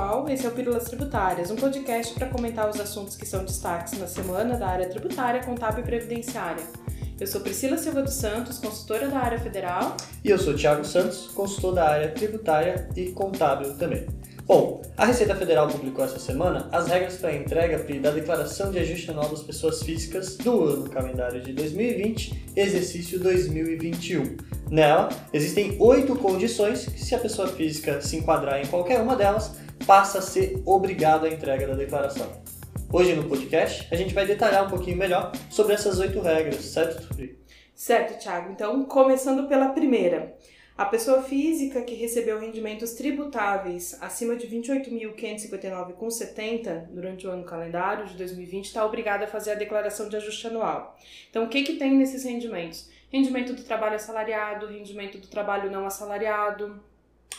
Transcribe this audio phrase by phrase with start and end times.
[0.00, 3.98] pessoal, esse é o Pílulas Tributárias, um podcast para comentar os assuntos que são destaques
[3.98, 6.64] na semana da área tributária, contábil e previdenciária.
[7.20, 9.94] Eu sou Priscila Silva dos Santos, consultora da área federal.
[10.24, 14.06] E eu sou Thiago Santos, consultor da área tributária e contábil também.
[14.46, 18.78] Bom, a Receita Federal publicou essa semana as regras para a entrega da declaração de
[18.78, 24.36] ajuste anual das pessoas físicas do ano calendário de 2020, exercício 2021.
[24.70, 29.59] Nela, existem oito condições que, se a pessoa física se enquadrar em qualquer uma delas,
[29.90, 32.30] passa a ser obrigado à entrega da declaração.
[32.92, 37.08] Hoje no podcast, a gente vai detalhar um pouquinho melhor sobre essas oito regras, certo,
[37.08, 37.36] Tupi?
[37.74, 38.52] Certo, Thiago.
[38.52, 40.36] Então, começando pela primeira.
[40.78, 48.14] A pessoa física que recebeu rendimentos tributáveis acima de 28.559,70 durante o ano calendário de
[48.14, 50.96] 2020 está obrigada a fazer a declaração de ajuste anual.
[51.28, 52.88] Então, o que, que tem nesses rendimentos?
[53.12, 56.80] Rendimento do trabalho assalariado, rendimento do trabalho não assalariado,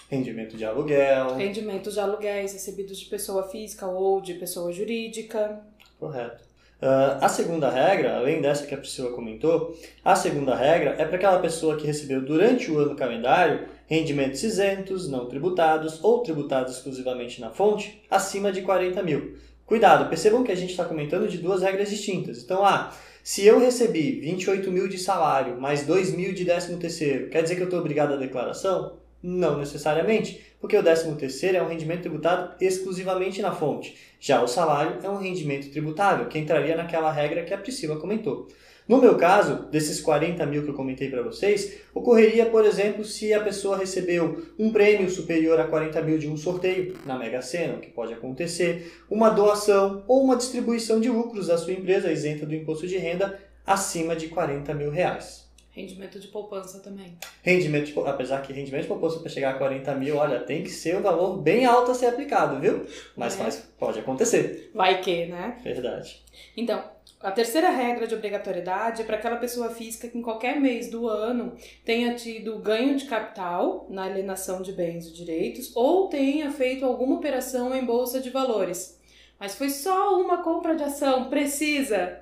[0.09, 1.35] Rendimento de aluguel.
[1.35, 5.61] Rendimentos de aluguéis recebidos de pessoa física ou de pessoa jurídica.
[5.99, 6.51] Correto.
[6.81, 11.15] Uh, a segunda regra, além dessa que a Priscila comentou, a segunda regra é para
[11.15, 17.39] aquela pessoa que recebeu durante o ano calendário rendimentos isentos, não tributados ou tributados exclusivamente
[17.39, 19.37] na fonte, acima de 40 mil.
[19.63, 22.43] Cuidado, percebam que a gente está comentando de duas regras distintas.
[22.43, 22.91] Então, ah,
[23.23, 27.55] se eu recebi 28 mil de salário mais 2 mil de 13 terceiro, quer dizer
[27.55, 28.99] que eu estou obrigado à declaração?
[29.21, 33.95] Não necessariamente, porque o 13º é um rendimento tributado exclusivamente na fonte.
[34.19, 38.47] Já o salário é um rendimento tributável, que entraria naquela regra que a Priscila comentou.
[38.87, 43.33] No meu caso, desses 40 mil que eu comentei para vocês, ocorreria, por exemplo, se
[43.33, 47.75] a pessoa recebeu um prêmio superior a 40 mil de um sorteio na Mega Sena,
[47.75, 52.45] o que pode acontecer, uma doação ou uma distribuição de lucros da sua empresa isenta
[52.45, 55.50] do imposto de renda acima de 40 mil reais.
[55.71, 57.17] Rendimento de poupança também.
[57.41, 60.69] Rendimento de, apesar que rendimento de poupança para chegar a 40 mil, olha, tem que
[60.69, 62.85] ser um valor bem alto a ser aplicado, viu?
[63.15, 63.37] Mas é.
[63.37, 64.69] faz, pode acontecer.
[64.75, 65.57] Vai que, né?
[65.63, 66.21] Verdade.
[66.57, 66.83] Então,
[67.21, 71.07] a terceira regra de obrigatoriedade é para aquela pessoa física que em qualquer mês do
[71.07, 76.83] ano tenha tido ganho de capital na alienação de bens e direitos ou tenha feito
[76.83, 78.99] alguma operação em bolsa de valores.
[79.39, 81.29] Mas foi só uma compra de ação.
[81.29, 82.21] Precisa?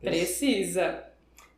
[0.00, 1.07] Precisa.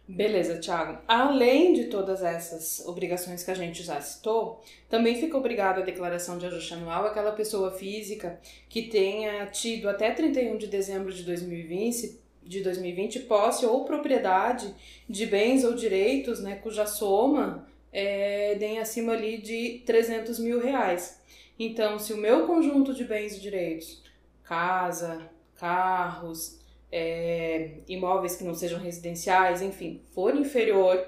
[0.08, 0.98] Beleza, Thiago.
[1.06, 4.60] Além de todas essas obrigações que a gente já citou,
[4.90, 10.10] também fica obrigado à declaração de ajuste anual aquela pessoa física que tenha tido até
[10.10, 14.74] 31 de dezembro de 2020, de 2020 posse ou propriedade
[15.08, 21.22] de bens ou direitos né, cuja soma é, acima ali de 300 mil reais.
[21.58, 24.02] Então, se o meu conjunto de bens e direitos,
[24.42, 25.20] casa,
[25.56, 26.58] carros,
[26.90, 31.04] é, imóveis que não sejam residenciais, enfim, for inferior,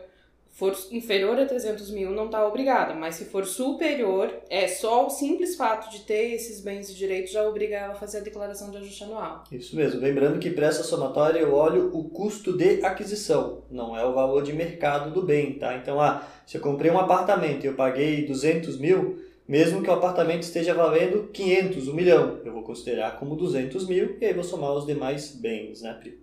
[0.51, 5.11] for inferior a 300 mil, não está obrigada, mas se for superior, é só o
[5.11, 8.71] simples fato de ter esses bens e direitos já obriga ela a fazer a declaração
[8.71, 9.45] de ajuste anual.
[9.53, 14.05] Isso mesmo, lembrando que para essa somatória eu olho o custo de aquisição, não é
[14.05, 15.77] o valor de mercado do bem, tá?
[15.77, 19.93] Então, ah, se eu comprei um apartamento e eu paguei 200 mil, mesmo que o
[19.93, 24.45] apartamento esteja valendo 500, 1 milhão, eu vou considerar como 200 mil e aí vou
[24.45, 26.19] somar os demais bens, né, Pri?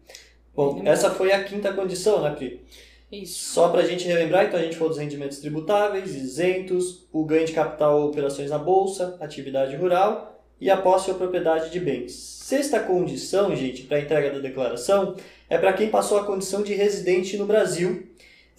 [0.55, 2.61] Bom, essa foi a quinta condição, né, Pri?
[3.11, 3.53] Isso.
[3.53, 7.45] Só para a gente relembrar, então a gente falou dos rendimentos tributáveis, isentos, o ganho
[7.45, 12.11] de capital ou operações na bolsa, atividade rural e a posse ou propriedade de bens.
[12.11, 15.15] Sexta condição, gente, para a entrega da declaração
[15.49, 18.07] é para quem passou a condição de residente no Brasil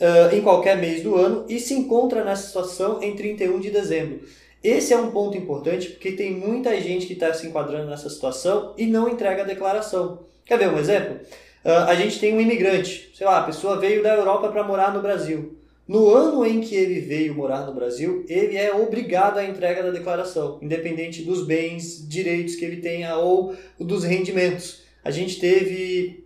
[0.01, 4.21] uh, em qualquer mês do ano e se encontra nessa situação em 31 de dezembro.
[4.65, 8.73] Esse é um ponto importante porque tem muita gente que está se enquadrando nessa situação
[8.79, 10.21] e não entrega a declaração.
[10.43, 11.21] Quer ver um exemplo?
[11.63, 14.95] Uh, a gente tem um imigrante, sei lá, a pessoa veio da Europa para morar
[14.95, 15.59] no Brasil.
[15.87, 19.91] No ano em que ele veio morar no Brasil, ele é obrigado à entrega da
[19.91, 24.83] declaração, independente dos bens, direitos que ele tenha ou dos rendimentos.
[25.05, 26.24] A gente teve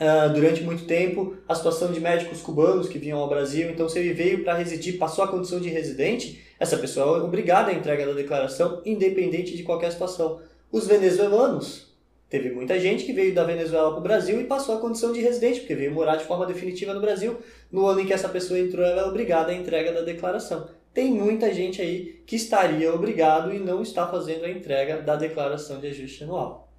[0.00, 3.98] uh, durante muito tempo a situação de médicos cubanos que vinham ao Brasil, então se
[3.98, 8.06] ele veio para residir, passou a condição de residente, essa pessoa é obrigada à entrega
[8.06, 10.40] da declaração, independente de qualquer situação.
[10.70, 11.94] Os venezuelanos,
[12.34, 15.20] Teve muita gente que veio da Venezuela para o Brasil e passou a condição de
[15.20, 17.38] residente, porque veio morar de forma definitiva no Brasil.
[17.70, 20.68] No ano em que essa pessoa entrou, ela é obrigada à entrega da declaração.
[20.92, 25.78] Tem muita gente aí que estaria obrigado e não está fazendo a entrega da declaração
[25.78, 26.72] de ajuste anual.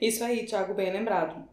[0.00, 1.44] Isso aí, Thiago, bem lembrado.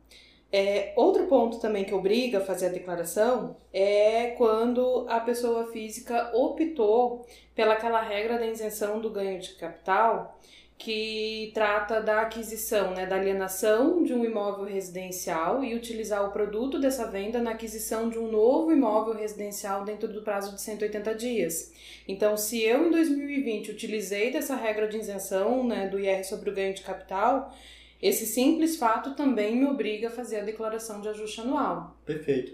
[0.57, 6.31] É, outro ponto também que obriga a fazer a declaração é quando a pessoa física
[6.33, 10.39] optou pelaquela regra da isenção do ganho de capital
[10.77, 16.79] que trata da aquisição, né, da alienação de um imóvel residencial e utilizar o produto
[16.79, 21.73] dessa venda na aquisição de um novo imóvel residencial dentro do prazo de 180 dias.
[22.07, 26.53] Então, se eu em 2020 utilizei dessa regra de isenção, né, do IR sobre o
[26.53, 27.51] ganho de capital,
[28.01, 31.95] esse simples fato também me obriga a fazer a declaração de ajuste anual.
[32.05, 32.53] Perfeito.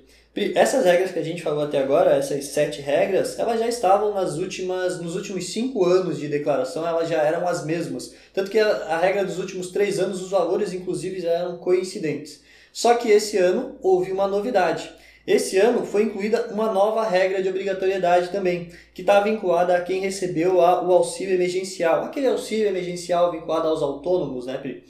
[0.55, 4.37] Essas regras que a gente falou até agora, essas sete regras, elas já estavam nas
[4.37, 8.15] últimas, nos últimos cinco anos de declaração, elas já eram as mesmas.
[8.33, 12.41] Tanto que a, a regra dos últimos três anos, os valores inclusive já eram coincidentes.
[12.71, 14.89] Só que esse ano houve uma novidade.
[15.27, 19.99] Esse ano foi incluída uma nova regra de obrigatoriedade também, que está vinculada a quem
[19.99, 22.05] recebeu a, o auxílio emergencial.
[22.05, 24.83] Aquele auxílio emergencial vinculado aos autônomos, né, Pri?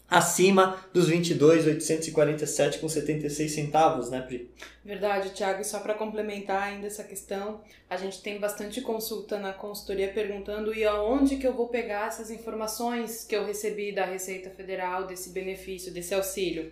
[0.08, 4.50] acima dos 22,847 com 76 centavos, né, Pri?
[4.84, 5.62] Verdade, Thiago.
[5.62, 10.74] E só para complementar ainda essa questão, a gente tem bastante consulta na consultoria perguntando
[10.74, 15.30] e aonde que eu vou pegar essas informações que eu recebi da Receita Federal desse
[15.30, 16.70] benefício, desse auxílio.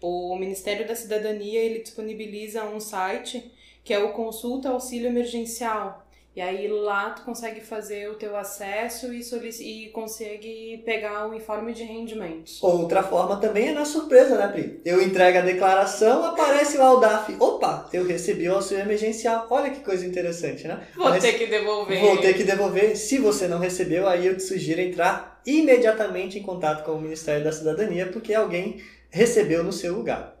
[0.00, 3.50] O Ministério da Cidadania, ele disponibiliza um site
[3.82, 6.03] que é o Consulta Auxílio Emergencial.
[6.36, 9.20] E aí lá tu consegue fazer o teu acesso e,
[9.60, 12.60] e consegue pegar o informe de rendimentos.
[12.60, 14.80] Outra forma também é na surpresa, né, Pri?
[14.84, 17.36] Eu entrego a declaração, aparece lá o DAF.
[17.38, 19.46] Opa, eu recebi o auxílio emergencial.
[19.48, 20.84] Olha que coisa interessante, né?
[20.96, 22.00] Vou Mas, ter que devolver.
[22.00, 22.96] Vou ter que devolver.
[22.96, 27.44] Se você não recebeu, aí eu te sugiro entrar imediatamente em contato com o Ministério
[27.44, 30.33] da Cidadania, porque alguém recebeu no seu lugar.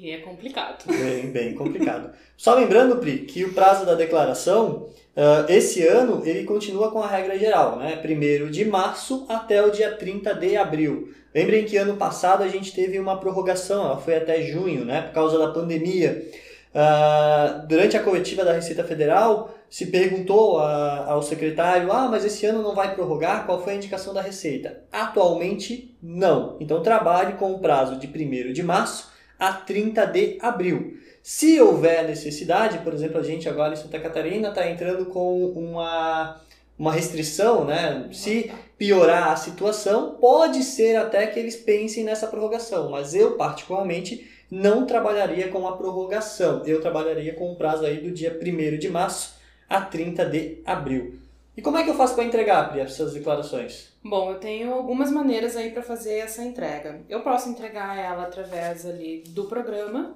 [0.00, 0.84] E é complicado.
[0.86, 2.12] Bem, bem complicado.
[2.36, 4.86] Só lembrando, Pri, que o prazo da declaração,
[5.16, 7.96] uh, esse ano, ele continua com a regra geral, né?
[7.96, 11.12] Primeiro de março até o dia 30 de abril.
[11.34, 15.02] Lembrem que ano passado a gente teve uma prorrogação, ela foi até junho, né?
[15.02, 16.24] Por causa da pandemia.
[16.72, 22.46] Uh, durante a coletiva da Receita Federal, se perguntou a, ao secretário: ah, mas esse
[22.46, 23.46] ano não vai prorrogar?
[23.46, 24.84] Qual foi a indicação da Receita?
[24.92, 26.56] Atualmente, não.
[26.60, 30.98] Então, trabalhe com o prazo de 1 de março a 30 de abril.
[31.22, 36.40] Se houver necessidade, por exemplo, a gente agora em Santa Catarina está entrando com uma,
[36.78, 38.08] uma restrição, né?
[38.12, 44.26] Se piorar a situação, pode ser até que eles pensem nessa prorrogação, mas eu particularmente
[44.50, 46.62] não trabalharia com a prorrogação.
[46.64, 49.36] Eu trabalharia com o prazo aí do dia 1 de março
[49.68, 51.18] a 30 de abril.
[51.58, 53.92] E como é que eu faço para entregar, Pri, essas declarações?
[54.00, 57.00] Bom, eu tenho algumas maneiras aí para fazer essa entrega.
[57.08, 60.14] Eu posso entregar ela através ali do programa,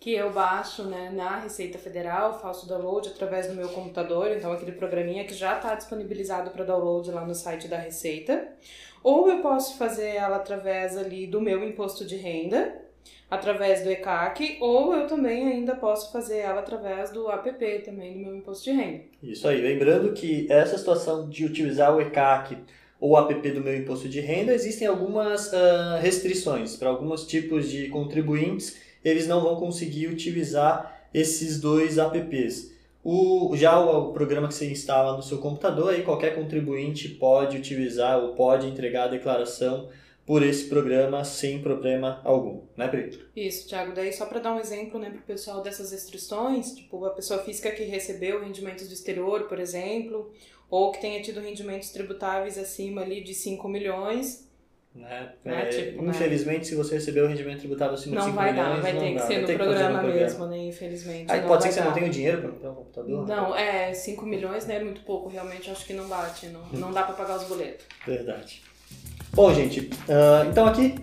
[0.00, 4.72] que eu baixo né, na Receita Federal, faço download através do meu computador, então aquele
[4.72, 8.48] programinha que já está disponibilizado para download lá no site da Receita.
[9.00, 12.83] Ou eu posso fazer ela através ali do meu imposto de renda,
[13.30, 18.18] através do ECAC, ou eu também ainda posso fazer ela através do APP também do
[18.20, 19.04] meu imposto de renda.
[19.22, 22.58] Isso aí, lembrando que essa situação de utilizar o ECAC
[23.00, 27.70] ou o APP do meu imposto de renda, existem algumas uh, restrições para alguns tipos
[27.70, 32.72] de contribuintes, eles não vão conseguir utilizar esses dois apps.
[33.04, 37.58] O, já o, o, programa que você instala no seu computador, aí qualquer contribuinte pode
[37.58, 39.88] utilizar ou pode entregar a declaração
[40.26, 43.20] por esse programa sem problema algum, né, Pri?
[43.36, 43.92] Isso, Thiago.
[43.92, 47.40] Daí, só para dar um exemplo né, para o pessoal dessas restrições, tipo, a pessoa
[47.40, 50.32] física que recebeu rendimentos do exterior, por exemplo,
[50.70, 54.48] ou que tenha tido rendimentos tributáveis acima ali de 5 milhões.
[54.94, 55.32] Né?
[55.44, 55.62] né?
[55.62, 56.10] É, tipo, né?
[56.10, 56.64] infelizmente, né?
[56.64, 59.14] se você recebeu o rendimento tributável acima não de 5 vai milhões, dar, vai ter
[59.14, 60.58] que ser no programa, programa, mesmo, né?
[60.58, 61.32] Infelizmente.
[61.32, 63.26] Aí pode ser que você não tenha o dinheiro para comprar um computador?
[63.26, 66.92] Não, é, 5 milhões né, é muito pouco, realmente acho que não bate, não, não
[66.92, 67.84] dá para pagar os boletos.
[68.06, 68.62] Verdade.
[69.34, 70.94] Bom, gente, uh, então aqui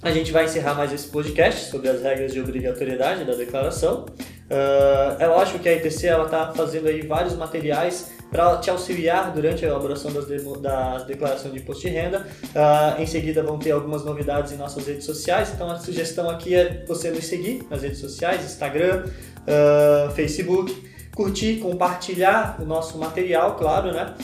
[0.00, 4.06] a gente vai encerrar mais esse podcast sobre as regras de obrigatoriedade da declaração.
[4.48, 9.64] Uh, é lógico que a ITC está fazendo aí vários materiais para te auxiliar durante
[9.64, 12.24] a elaboração das, de, das declarações de imposto de renda.
[12.44, 16.54] Uh, em seguida vão ter algumas novidades em nossas redes sociais, então a sugestão aqui
[16.54, 19.04] é você nos seguir nas redes sociais, Instagram,
[19.48, 24.14] uh, Facebook, curtir, compartilhar o nosso material, claro, né?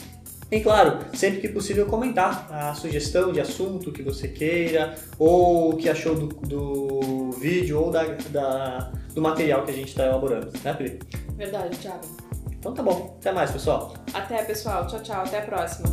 [0.50, 5.76] E claro, sempre que possível comentar a sugestão de assunto que você queira, ou o
[5.76, 10.50] que achou do, do vídeo ou da, da, do material que a gente está elaborando,
[10.64, 10.98] né, Pri?
[11.36, 12.00] Verdade, Thiago.
[12.58, 13.16] Então tá bom.
[13.20, 13.94] Até mais, pessoal.
[14.12, 14.86] Até, pessoal.
[14.86, 15.22] Tchau, tchau.
[15.22, 15.88] Até a próxima.